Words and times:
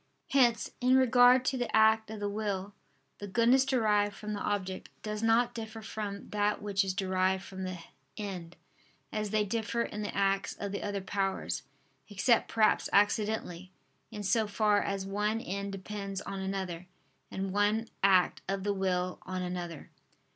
Hence, 0.31 0.71
in 0.81 0.95
regard 0.95 1.45
to 1.45 1.59
the 1.59 1.75
act 1.75 2.09
of 2.09 2.19
the 2.19 2.27
will, 2.27 2.73
the 3.19 3.27
goodness 3.27 3.63
derived 3.65 4.15
from 4.15 4.33
the 4.33 4.39
object, 4.39 4.89
does 5.03 5.21
not 5.21 5.53
differ 5.53 5.83
from 5.83 6.29
that 6.31 6.59
which 6.59 6.83
is 6.83 6.95
derived 6.95 7.43
from 7.43 7.65
the 7.65 7.77
end, 8.17 8.55
as 9.11 9.29
they 9.29 9.45
differ 9.45 9.83
in 9.83 10.01
the 10.01 10.17
acts 10.17 10.55
of 10.55 10.71
the 10.71 10.81
other 10.81 11.01
powers; 11.01 11.61
except 12.09 12.47
perhaps 12.49 12.89
accidentally, 12.91 13.71
in 14.09 14.23
so 14.23 14.47
far 14.47 14.81
as 14.81 15.05
one 15.05 15.39
end 15.39 15.71
depends 15.71 16.19
on 16.21 16.39
another, 16.39 16.87
and 17.29 17.51
one 17.53 17.87
act 18.01 18.41
of 18.49 18.63
the 18.63 18.73
will 18.73 19.19
on 19.21 19.43
another. 19.43 19.91